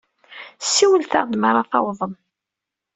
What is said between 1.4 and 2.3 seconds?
ara tawḍem.